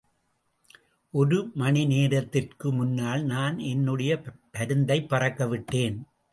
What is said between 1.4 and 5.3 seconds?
மணிநேரத்திற்கு முன்னால் நான் என்னுடைய பருந்தைப்